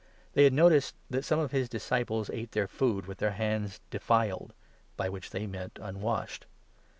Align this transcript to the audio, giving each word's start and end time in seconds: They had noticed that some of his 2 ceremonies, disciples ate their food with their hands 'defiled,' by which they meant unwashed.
They 0.33 0.45
had 0.45 0.53
noticed 0.53 0.95
that 1.11 1.23
some 1.23 1.37
of 1.37 1.51
his 1.51 1.69
2 1.69 1.77
ceremonies, 1.77 2.09
disciples 2.25 2.29
ate 2.31 2.51
their 2.53 2.67
food 2.67 3.05
with 3.05 3.19
their 3.19 3.33
hands 3.33 3.81
'defiled,' 3.91 4.55
by 4.97 5.09
which 5.09 5.29
they 5.29 5.45
meant 5.45 5.77
unwashed. 5.79 6.47